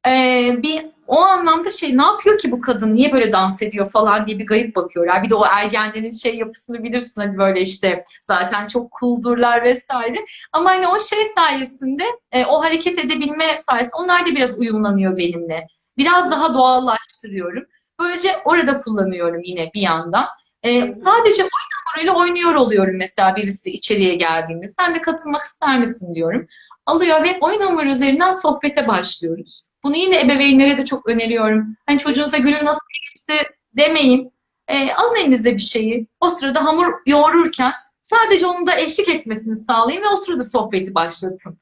[0.06, 4.26] Ee, bir o anlamda şey ne yapıyor ki bu kadın niye böyle dans ediyor falan
[4.26, 5.22] diye bir garip bakıyorlar.
[5.22, 10.24] Bir de o ergenlerin şey yapısını bilirsin hani böyle işte zaten çok cool'durlar vesaire.
[10.52, 15.66] Ama hani o şey sayesinde e, o hareket edebilme sayesinde onlar da biraz uyumlanıyor benimle.
[15.98, 17.64] Biraz daha doğallaştırıyorum.
[18.00, 20.26] Böylece orada kullanıyorum yine bir yandan.
[20.62, 21.50] Ee, sadece oyun
[21.84, 24.68] hamuruyla oynuyor oluyorum mesela birisi içeriye geldiğinde.
[24.68, 26.46] Sen de katılmak ister misin diyorum.
[26.86, 29.65] Alıyor ve oyun hamuru üzerinden sohbete başlıyoruz.
[29.86, 31.76] Bunu yine ebeveynlere de çok öneriyorum.
[31.86, 34.32] Hani çocuğunuza gülün nasıl geçti demeyin.
[34.68, 36.06] E, alın elinize bir şeyi.
[36.20, 37.72] O sırada hamur yoğururken
[38.02, 41.58] sadece onun da eşlik etmesini sağlayın ve o sırada sohbeti başlatın.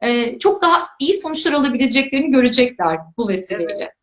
[0.00, 3.94] E, çok daha iyi sonuçlar alabileceklerini görecekler bu vesileyle.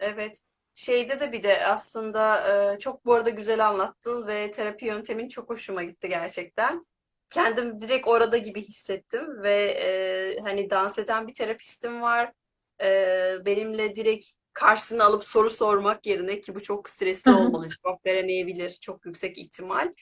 [0.00, 0.36] Evet.
[0.74, 5.50] Şeyde de bir de aslında e, çok bu arada güzel anlattın ve terapi yöntemin çok
[5.50, 6.86] hoşuma gitti gerçekten.
[7.30, 12.32] Kendim direkt orada gibi hissettim ve e, hani dans eden bir terapistim var.
[12.82, 18.78] E, benimle direkt karşısına alıp soru sormak yerine ki bu çok stresli olmalı, cevap veremeyebilir
[18.80, 19.92] çok yüksek ihtimal.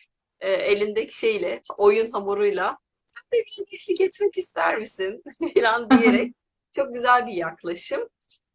[0.40, 5.22] E, elindeki şeyle, oyun hamuruyla sen de biraz eşlik etmek ister misin
[5.54, 6.34] falan diyerek
[6.76, 8.08] çok güzel bir yaklaşım.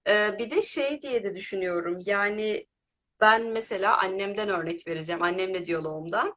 [0.08, 2.00] Ee, bir de şey diye de düşünüyorum.
[2.06, 2.68] Yani
[3.22, 5.22] ben mesela annemden örnek vereceğim.
[5.24, 6.36] Annemle diyaloğumdan.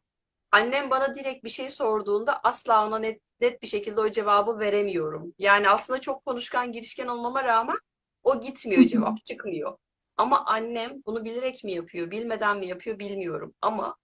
[0.53, 5.35] Annem bana direkt bir şey sorduğunda asla ona net, net bir şekilde o cevabı veremiyorum.
[5.39, 7.77] Yani aslında çok konuşkan, girişken olmama rağmen
[8.23, 9.79] o gitmiyor cevap, çıkmıyor.
[10.17, 13.55] Ama annem bunu bilerek mi yapıyor, bilmeden mi yapıyor bilmiyorum.
[13.63, 13.97] Ama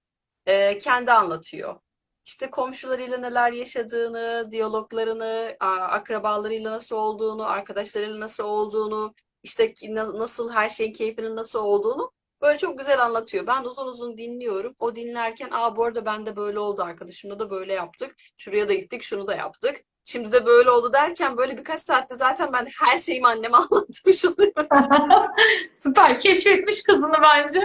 [0.47, 1.81] e, kendi anlatıyor.
[2.25, 10.93] İşte komşularıyla neler yaşadığını, diyaloglarını, akrabalarıyla nasıl olduğunu, arkadaşlarıyla nasıl olduğunu, işte nasıl her şeyin
[10.93, 13.47] keyfinin nasıl olduğunu böyle çok güzel anlatıyor.
[13.47, 14.75] Ben uzun uzun dinliyorum.
[14.79, 18.17] O dinlerken, aa bu arada ben de böyle oldu arkadaşımla da böyle yaptık.
[18.37, 19.77] Şuraya da gittik, şunu da yaptık.
[20.05, 24.67] Şimdi de böyle oldu derken böyle birkaç saatte zaten ben her şeyimi anneme anlatmış oluyorum.
[25.73, 26.21] Süper.
[26.21, 27.61] Keşfetmiş kızını bence.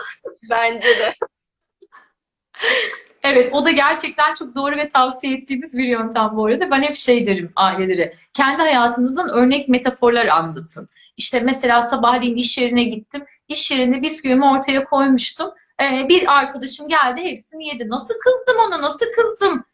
[0.50, 1.14] Bence de.
[3.22, 6.70] Evet, o da gerçekten çok doğru ve tavsiye ettiğimiz bir yöntem bu arada.
[6.70, 10.88] Ben hep şey derim ailelere, kendi hayatınızdan örnek metaforlar anlatın.
[11.16, 15.50] İşte mesela sabahleyin iş yerine gittim, iş yerinde bisküvimi ortaya koymuştum.
[15.82, 17.88] Ee, bir arkadaşım geldi, hepsini yedi.
[17.88, 19.64] Nasıl kızdım ona, nasıl kızdım?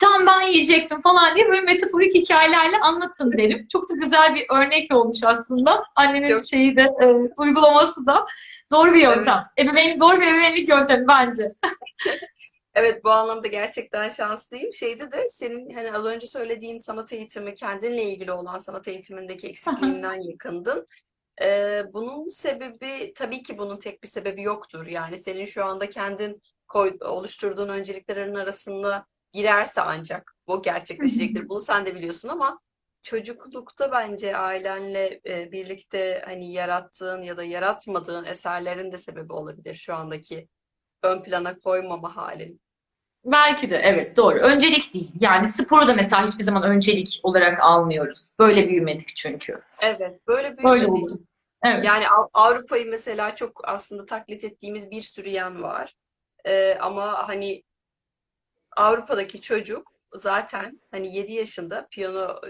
[0.00, 3.66] Tam ben yiyecektim falan diye böyle metaforik hikayelerle anlatın derim.
[3.72, 5.84] Çok da güzel bir örnek olmuş aslında.
[5.96, 6.44] Annenin Çok.
[6.44, 8.26] şeyi de, e, uygulaması da.
[8.72, 9.42] Doğru bir yöntem.
[9.58, 11.42] Ebeveyn, doğru bir ebeveynlik yöntemi bence.
[12.78, 14.72] Evet bu anlamda gerçekten şanslıyım.
[14.72, 20.14] Şeyde de senin hani az önce söylediğin sanat eğitimi kendinle ilgili olan sanat eğitimindeki eksikliğinden
[20.14, 20.86] yakındın.
[21.42, 24.86] Ee, bunun sebebi tabii ki bunun tek bir sebebi yoktur.
[24.86, 31.48] Yani senin şu anda kendin koy, oluşturduğun önceliklerin arasında girerse ancak bu gerçekleşecektir.
[31.48, 32.60] Bunu sen de biliyorsun ama
[33.02, 39.94] çocuklukta bence ailenle e, birlikte hani yarattığın ya da yaratmadığın eserlerin de sebebi olabilir şu
[39.94, 40.48] andaki
[41.02, 42.60] ön plana koymama halin.
[43.32, 44.38] Belki de evet doğru.
[44.38, 45.12] Öncelik değil.
[45.20, 48.32] Yani sporu da mesela hiçbir zaman öncelik olarak almıyoruz.
[48.38, 49.54] Böyle büyümedik çünkü.
[49.82, 51.02] Evet, böyle Böyle büyümedik.
[51.04, 51.18] oldu.
[51.64, 51.84] Evet.
[51.84, 55.94] Yani Av- Avrupa'yı mesela çok aslında taklit ettiğimiz bir sürü yan var.
[56.44, 57.62] Ee, ama hani
[58.76, 62.40] Avrupa'daki çocuk zaten hani 7 yaşında piyano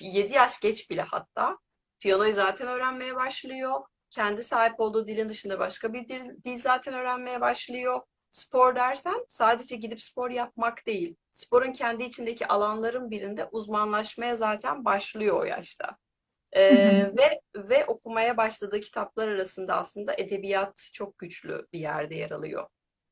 [0.00, 1.58] 7 yaş geç bile hatta
[2.00, 3.80] piyanoyu zaten öğrenmeye başlıyor.
[4.10, 8.00] Kendi sahip olduğu dilin dışında başka bir dil, dil zaten öğrenmeye başlıyor.
[8.34, 11.16] Spor dersen sadece gidip spor yapmak değil.
[11.32, 15.96] Sporun kendi içindeki alanların birinde uzmanlaşmaya zaten başlıyor o yaşta.
[16.52, 22.66] Ee, ve ve okumaya başladığı kitaplar arasında aslında edebiyat çok güçlü bir yerde yer alıyor.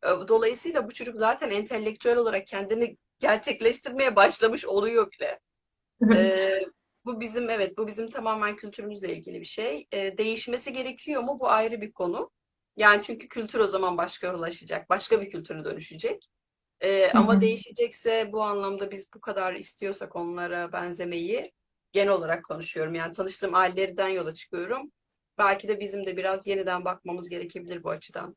[0.05, 5.41] Ee, Dolayısıyla bu çocuk zaten entelektüel olarak kendini gerçekleştirmeye başlamış oluyor bile.
[6.17, 6.61] Ee,
[7.05, 9.87] bu bizim evet bu bizim tamamen kültürümüzle ilgili bir şey.
[9.93, 11.41] Ee, değişmesi gerekiyor mu?
[11.41, 12.31] Bu ayrı bir konu.
[12.77, 16.29] Yani çünkü kültür o zaman başka ulaşacak, başka bir kültüre dönüşecek.
[16.81, 21.53] Ee, ama değişecekse bu anlamda biz bu kadar istiyorsak onlara benzemeyi
[21.93, 22.95] genel olarak konuşuyorum.
[22.95, 24.93] Yani tanıştığım ailelerden yola çıkıyorum.
[25.39, 28.37] Belki de bizim de biraz yeniden bakmamız gerekebilir bu açıdan.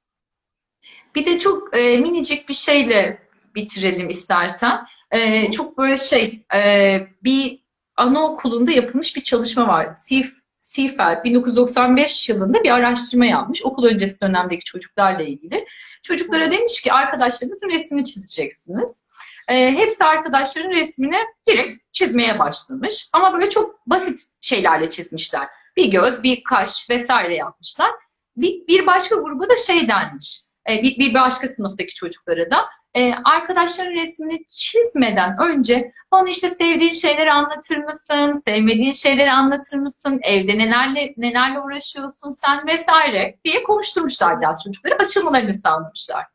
[1.15, 3.23] Bir de çok e, minicik bir şeyle
[3.55, 4.85] bitirelim istersen.
[5.11, 7.59] E, çok böyle şey e, bir
[7.95, 9.93] anaokulunda yapılmış bir çalışma var.
[9.93, 15.65] Sif, Seafeld 1995 yılında bir araştırma yapmış okul öncesi dönemdeki çocuklarla ilgili.
[16.03, 19.07] Çocuklara demiş ki arkadaşlarınızın resmini çizeceksiniz.
[19.47, 23.09] E, hepsi arkadaşların resmini direkt çizmeye başlamış.
[23.13, 25.47] Ama böyle çok basit şeylerle çizmişler.
[25.77, 27.91] Bir göz, bir kaş vesaire yapmışlar.
[28.37, 30.39] Bir, bir başka gruba da şey denmiş.
[30.69, 36.93] E, bir, bir başka sınıftaki çocuklara da e, arkadaşların resmini çizmeden önce onu işte sevdiğin
[36.93, 44.41] şeyleri anlatır mısın, sevmediğin şeyleri anlatır mısın, evde nelerle nelerle uğraşıyorsun sen vesaire diye konuşturmuşlar
[44.41, 46.34] biraz çocukları, açılmalarını sağlamışlar.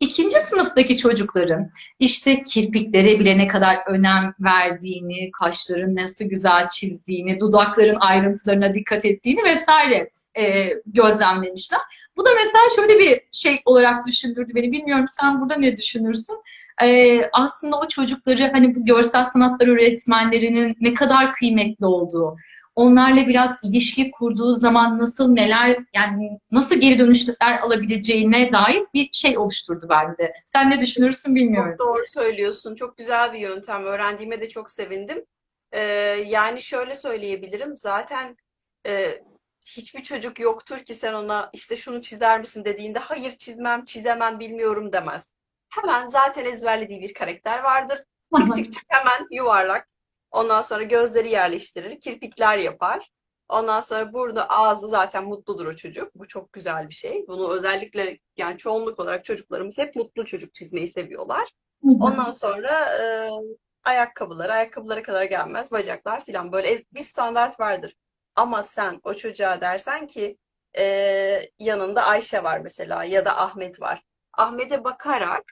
[0.00, 7.96] İkinci sınıftaki çocukların işte kirpiklere bile ne kadar önem verdiğini, kaşların nasıl güzel çizdiğini, dudakların
[8.00, 11.80] ayrıntılarına dikkat ettiğini vesaire e, gözlemlemişler.
[12.16, 14.72] Bu da mesela şöyle bir şey olarak düşündürdü beni.
[14.72, 16.36] Bilmiyorum sen burada ne düşünürsün?
[16.82, 22.36] E, aslında o çocukları hani bu görsel sanatlar öğretmenlerinin ne kadar kıymetli olduğu,
[22.76, 29.38] onlarla biraz ilişki kurduğu zaman nasıl neler yani nasıl geri dönüşler alabileceğine dair bir şey
[29.38, 30.32] oluşturdu bende.
[30.46, 31.76] Sen ne düşünürsün Çok bilmiyorum.
[31.78, 32.74] doğru söylüyorsun.
[32.74, 33.84] Çok güzel bir yöntem.
[33.84, 35.24] Öğrendiğime de çok sevindim.
[35.72, 35.80] Ee,
[36.26, 37.76] yani şöyle söyleyebilirim.
[37.76, 38.36] Zaten
[38.86, 39.22] e,
[39.66, 44.92] hiçbir çocuk yoktur ki sen ona işte şunu çizer misin dediğinde hayır çizmem, çizemem, bilmiyorum
[44.92, 45.32] demez.
[45.68, 47.98] Hemen zaten ezberlediği bir karakter vardır.
[48.36, 49.88] Çık çık çık hemen yuvarlak.
[50.30, 53.10] Ondan sonra gözleri yerleştirir, kirpikler yapar.
[53.48, 56.14] Ondan sonra burada ağzı zaten mutludur o çocuk.
[56.14, 57.24] Bu çok güzel bir şey.
[57.28, 61.48] Bunu özellikle yani çoğunluk olarak çocuklarımız hep mutlu çocuk çizmeyi seviyorlar.
[61.82, 63.30] Ondan sonra e,
[63.84, 67.94] ayakkabılar, ayakkabılara kadar gelmez, bacaklar filan böyle bir standart vardır.
[68.34, 70.38] Ama sen o çocuğa dersen ki
[70.78, 70.82] e,
[71.58, 74.02] yanında Ayşe var mesela ya da Ahmet var.
[74.32, 75.44] Ahmet'e bakarak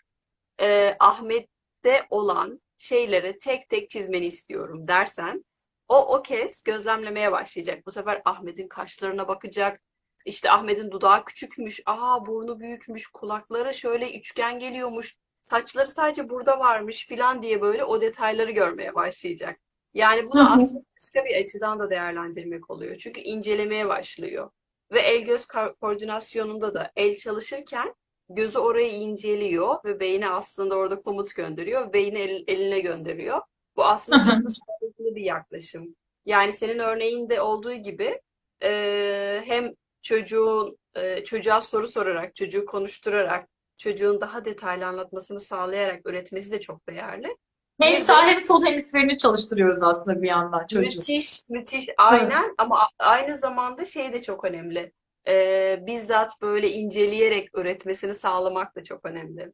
[0.60, 5.44] e, Ahmet'te olan şeyleri tek tek çizmeni istiyorum dersen
[5.88, 7.86] o o kez gözlemlemeye başlayacak.
[7.86, 9.80] Bu sefer Ahmet'in kaşlarına bakacak.
[10.26, 11.80] İşte Ahmet'in dudağı küçükmüş.
[11.86, 13.06] Aa burnu büyükmüş.
[13.06, 15.16] Kulakları şöyle üçgen geliyormuş.
[15.42, 19.60] Saçları sadece burada varmış filan diye böyle o detayları görmeye başlayacak.
[19.94, 22.96] Yani bunu aslında başka bir açıdan da değerlendirmek oluyor.
[22.96, 24.50] Çünkü incelemeye başlıyor.
[24.92, 27.94] Ve el göz ko- koordinasyonunda da el çalışırken
[28.28, 31.92] gözü orayı inceliyor ve beyni aslında orada komut gönderiyor.
[31.92, 33.40] Beyni el- eline gönderiyor.
[33.76, 34.42] Bu Hı aslında çok hı.
[34.50, 35.96] sağlıklı bir yaklaşım.
[36.26, 38.20] Yani senin örneğinde olduğu gibi
[38.62, 43.48] e, hem çocuğun e, çocuğa soru sorarak, çocuğu konuşturarak,
[43.78, 47.36] çocuğun daha detaylı anlatmasını sağlayarak öğretmesi de çok değerli.
[47.80, 51.00] Hem sağ hem sol hemisferini çalıştırıyoruz aslında bir yandan çocuğu.
[51.00, 54.92] müthiş, müthiş aynen ama a- aynı zamanda şey de çok önemli.
[55.28, 59.52] E, bizzat böyle inceleyerek öğretmesini sağlamak da çok önemli.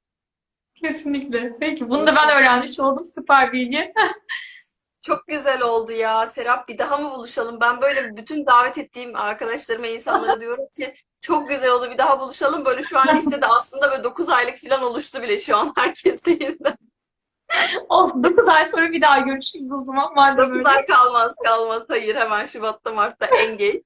[0.74, 1.56] Kesinlikle.
[1.60, 3.06] Peki bunu da ben öğrenmiş oldum.
[3.06, 3.92] Süper bilgi.
[5.02, 6.68] Çok güzel oldu ya Serap.
[6.68, 7.60] Bir daha mı buluşalım?
[7.60, 11.90] Ben böyle bütün davet ettiğim arkadaşlarıma, insanlara diyorum ki çok güzel oldu.
[11.90, 12.64] Bir daha buluşalım.
[12.64, 16.76] Böyle şu an listede aslında böyle 9 aylık falan oluştu bile şu an herkes yeniden.
[17.88, 20.68] Oh, 9 ay sonra bir daha görüşürüz o zaman madem 9 öyle.
[20.68, 21.82] ay kalmaz kalmaz.
[21.88, 23.82] Hayır hemen Şubat'ta Mart'ta en geç.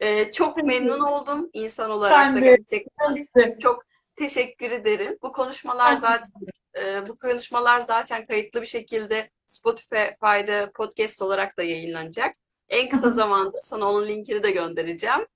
[0.00, 3.58] Ee, çok memnun oldum insan olarak da gerçekten.
[3.58, 3.84] Çok
[4.16, 5.18] teşekkür ederim.
[5.22, 6.30] Bu konuşmalar zaten
[6.78, 12.34] e, bu konuşmalar zaten kayıtlı bir şekilde Spotify'da podcast olarak da yayınlanacak.
[12.68, 15.26] En kısa zamanda sana onun linkini de göndereceğim.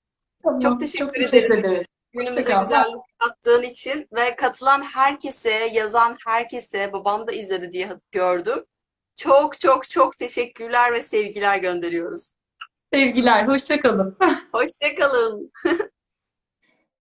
[0.43, 1.65] Tamam, Çok teşekkür çok teşekkür ederim.
[1.65, 1.85] ederim.
[2.13, 8.65] Günümüze güzellik kattığın için ve katılan herkese, yazan herkese, babam da izledi diye gördüm.
[9.15, 12.33] Çok çok çok teşekkürler ve sevgiler gönderiyoruz.
[12.93, 14.17] Sevgiler, hoşça kalın.
[14.51, 15.51] Hoşça kalın.